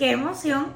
[0.00, 0.68] qué emoción,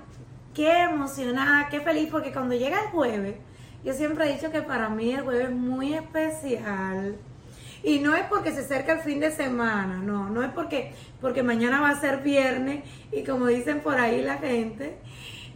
[0.53, 3.37] qué emocionada, qué feliz, porque cuando llega el jueves,
[3.83, 7.17] yo siempre he dicho que para mí el jueves es muy especial.
[7.83, 10.93] Y no es porque se acerca el fin de semana, no, no es porque,
[11.23, 14.99] porque mañana va a ser viernes y como dicen por ahí la gente,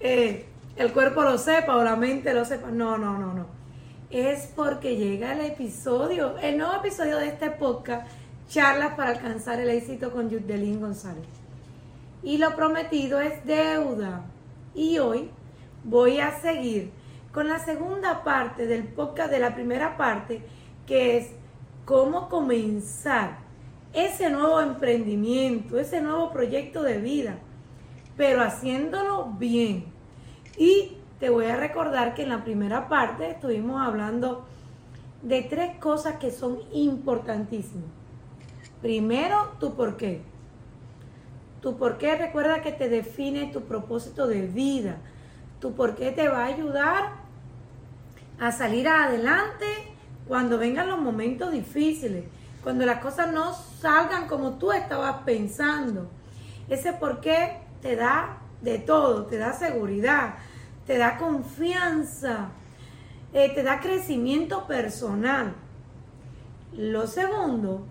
[0.00, 0.46] eh,
[0.77, 2.71] el cuerpo lo sepa o la mente lo sepa.
[2.71, 3.46] No, no, no, no.
[4.09, 8.11] Es porque llega el episodio, el nuevo episodio de este podcast,
[8.48, 11.47] Charlas para alcanzar el éxito con Yudelín González.
[12.23, 14.25] Y lo prometido es deuda.
[14.75, 15.31] Y hoy
[15.85, 16.93] voy a seguir
[17.32, 20.43] con la segunda parte del podcast de la primera parte,
[20.86, 21.31] que es
[21.85, 23.39] cómo comenzar
[23.93, 27.39] ese nuevo emprendimiento, ese nuevo proyecto de vida,
[28.17, 29.87] pero haciéndolo bien.
[30.57, 34.45] Y te voy a recordar que en la primera parte estuvimos hablando
[35.23, 37.91] de tres cosas que son importantísimas.
[38.81, 40.23] Primero, tu por qué.
[41.61, 44.97] Tu por qué recuerda que te define tu propósito de vida.
[45.61, 47.12] Tu por qué te va a ayudar
[48.39, 49.67] a salir adelante
[50.29, 52.25] cuando vengan los momentos difíciles,
[52.62, 56.09] cuando las cosas no salgan como tú estabas pensando.
[56.69, 60.34] Ese por qué te da de todo, te da seguridad,
[60.86, 62.51] te da confianza,
[63.33, 65.55] eh, te da crecimiento personal.
[66.73, 67.84] Lo segundo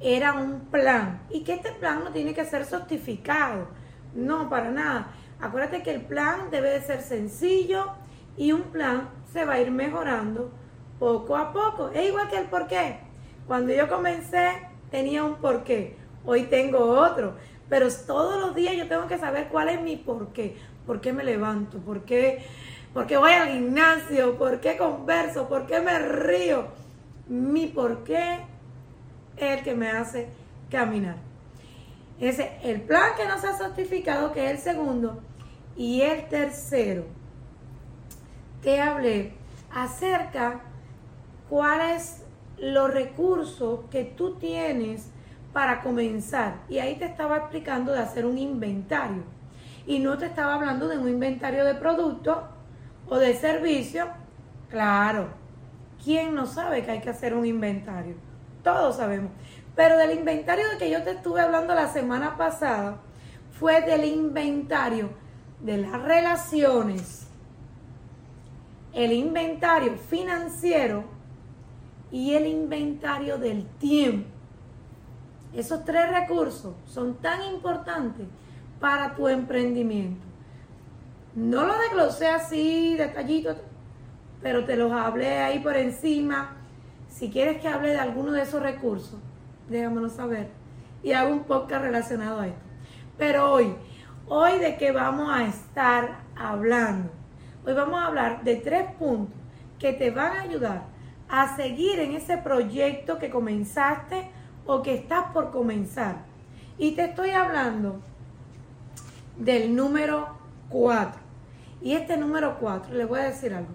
[0.00, 3.68] era un plan y que este plan no tiene que ser certificado,
[4.14, 5.12] no, para nada.
[5.40, 7.92] Acuérdate que el plan debe de ser sencillo
[8.36, 10.50] y un plan se va a ir mejorando
[10.98, 11.90] poco a poco.
[11.90, 13.00] Es igual que el porqué.
[13.46, 17.34] Cuando yo comencé tenía un porqué, hoy tengo otro,
[17.68, 20.56] pero todos los días yo tengo que saber cuál es mi porqué.
[20.86, 21.78] ¿Por qué me levanto?
[21.78, 22.44] ¿Por qué,
[22.94, 24.38] por qué voy al gimnasio?
[24.38, 25.48] ¿Por qué converso?
[25.48, 26.68] ¿Por qué me río?
[27.28, 28.40] Mi porqué
[29.40, 30.28] el que me hace
[30.70, 31.16] caminar.
[32.20, 35.20] Ese, el plan que no se ha certificado, que es el segundo,
[35.76, 37.04] y el tercero,
[38.62, 39.34] te hablé
[39.72, 40.60] acerca
[41.48, 42.24] cuáles
[42.58, 45.10] los recursos que tú tienes
[45.52, 46.56] para comenzar.
[46.68, 49.22] Y ahí te estaba explicando de hacer un inventario.
[49.86, 52.38] Y no te estaba hablando de un inventario de productos
[53.08, 54.08] o de servicios.
[54.68, 55.28] Claro,
[56.02, 58.27] ¿quién no sabe que hay que hacer un inventario?
[58.68, 59.32] Todos sabemos.
[59.74, 62.98] Pero del inventario de que yo te estuve hablando la semana pasada
[63.50, 65.08] fue del inventario
[65.60, 67.28] de las relaciones,
[68.92, 71.04] el inventario financiero
[72.12, 74.28] y el inventario del tiempo.
[75.54, 78.26] Esos tres recursos son tan importantes
[78.78, 80.26] para tu emprendimiento.
[81.34, 83.56] No lo desglosé así, detallito,
[84.42, 86.57] pero te los hablé ahí por encima.
[87.08, 89.18] Si quieres que hable de alguno de esos recursos,
[89.68, 90.48] déjamelo saber.
[91.02, 92.60] Y hago un podcast relacionado a esto.
[93.16, 93.74] Pero hoy,
[94.28, 97.10] hoy de qué vamos a estar hablando.
[97.66, 99.34] Hoy vamos a hablar de tres puntos
[99.78, 100.82] que te van a ayudar
[101.28, 104.30] a seguir en ese proyecto que comenzaste
[104.66, 106.16] o que estás por comenzar.
[106.78, 108.00] Y te estoy hablando
[109.36, 110.28] del número
[110.68, 111.20] 4.
[111.80, 113.70] Y este número 4, le voy a decir algo,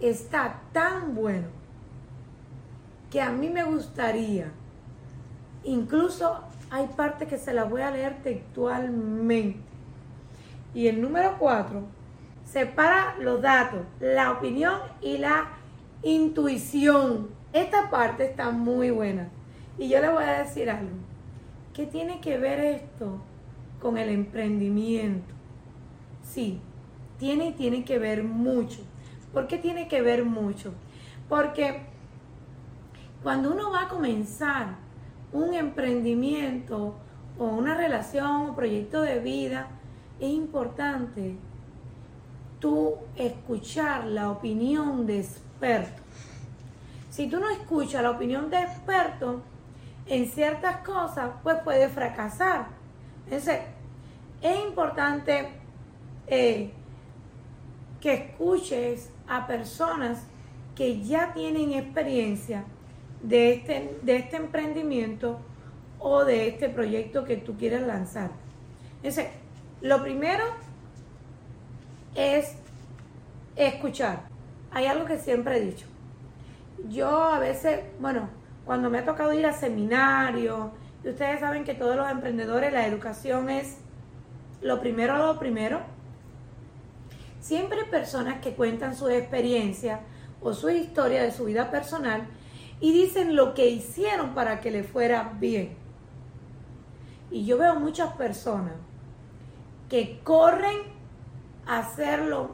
[0.00, 1.59] está tan bueno
[3.10, 4.52] que a mí me gustaría,
[5.64, 6.40] incluso
[6.70, 9.58] hay partes que se las voy a leer textualmente.
[10.72, 11.82] Y el número 4
[12.44, 15.48] separa los datos, la opinión y la
[16.02, 17.28] Intuición.
[17.52, 19.28] Esta parte está muy buena.
[19.78, 20.96] Y yo le voy a decir algo.
[21.74, 23.20] ¿Qué tiene que ver esto
[23.82, 25.34] con el emprendimiento?
[26.22, 26.58] Sí,
[27.18, 28.80] tiene y tiene que ver mucho.
[29.34, 30.72] ¿Por qué tiene que ver mucho?
[31.28, 31.82] Porque
[33.22, 34.76] cuando uno va a comenzar
[35.32, 36.94] un emprendimiento
[37.38, 39.68] o una relación o proyecto de vida,
[40.18, 41.36] es importante
[42.58, 45.24] tú escuchar la opinión de
[47.10, 49.42] si tú no escuchas la opinión de expertos
[50.06, 52.68] en ciertas cosas, pues puedes fracasar.
[53.24, 53.60] Entonces,
[54.40, 55.50] es importante
[56.26, 56.70] eh,
[58.00, 60.22] que escuches a personas
[60.74, 62.64] que ya tienen experiencia
[63.22, 65.40] de este, de este emprendimiento
[65.98, 68.30] o de este proyecto que tú quieres lanzar.
[68.96, 69.28] Entonces,
[69.82, 70.44] lo primero
[72.14, 72.54] es
[73.56, 74.30] escuchar
[74.70, 75.86] hay algo que siempre he dicho.
[76.88, 78.28] Yo a veces, bueno,
[78.64, 80.70] cuando me ha tocado ir a seminarios,
[81.04, 83.78] y ustedes saben que todos los emprendedores, la educación es
[84.60, 85.80] lo primero, lo primero.
[87.40, 90.00] Siempre hay personas que cuentan su experiencia
[90.42, 92.26] o su historia de su vida personal
[92.80, 95.76] y dicen lo que hicieron para que le fuera bien.
[97.30, 98.74] Y yo veo muchas personas
[99.88, 100.78] que corren
[101.66, 102.52] a hacer lo,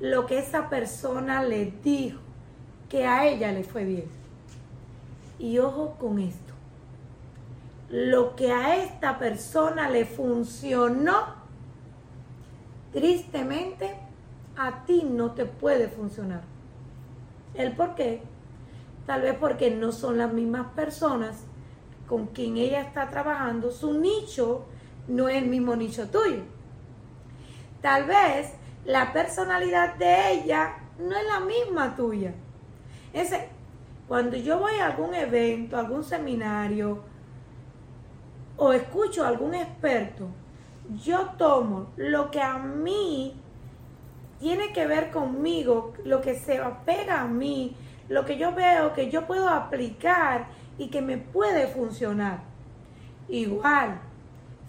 [0.00, 2.20] lo que esa persona le dijo
[2.88, 4.06] que a ella le fue bien.
[5.38, 6.52] Y ojo con esto.
[7.90, 11.36] Lo que a esta persona le funcionó,
[12.92, 13.94] tristemente,
[14.56, 16.42] a ti no te puede funcionar.
[17.54, 18.22] ¿El por qué?
[19.08, 21.46] Tal vez porque no son las mismas personas
[22.06, 23.70] con quien ella está trabajando.
[23.70, 24.66] Su nicho
[25.08, 26.42] no es el mismo nicho tuyo.
[27.80, 28.52] Tal vez
[28.84, 32.34] la personalidad de ella no es la misma tuya.
[33.14, 33.48] Ese,
[34.06, 36.98] cuando yo voy a algún evento, algún seminario
[38.58, 40.26] o escucho a algún experto,
[41.02, 43.40] yo tomo lo que a mí
[44.38, 47.74] tiene que ver conmigo, lo que se apega a mí,
[48.08, 50.46] lo que yo veo que yo puedo aplicar
[50.78, 52.40] y que me puede funcionar.
[53.28, 54.00] Igual,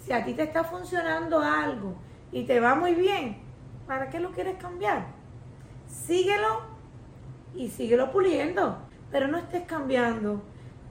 [0.04, 1.96] si a ti te está funcionando algo
[2.32, 3.38] y te va muy bien,
[3.88, 5.08] ¿para qué lo quieres cambiar?
[5.88, 6.62] Síguelo
[7.56, 8.78] y síguelo puliendo,
[9.12, 10.42] pero no estés cambiando.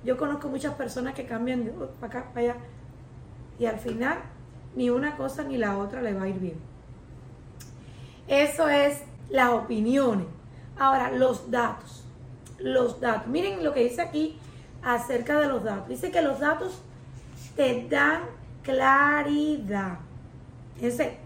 [0.05, 2.56] Yo conozco muchas personas que cambian de para acá, para allá,
[3.59, 4.19] y al final
[4.75, 6.61] ni una cosa ni la otra le va a ir bien.
[8.29, 10.27] Eso es las opiniones.
[10.79, 12.07] Ahora, los datos.
[12.58, 13.28] Los datos.
[13.28, 14.38] Miren lo que dice aquí
[14.82, 15.88] acerca de los datos.
[15.88, 16.81] Dice que los datos
[17.56, 18.22] te dan
[18.62, 19.99] claridad.
[20.81, 21.19] Ese,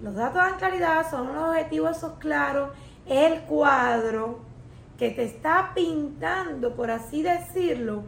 [0.00, 2.70] los datos dan claridad, son los objetivos esos claros,
[3.06, 4.40] el cuadro
[4.98, 8.02] que te está pintando, por así decirlo,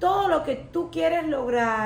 [0.00, 1.76] todo lo que tú quieres lograr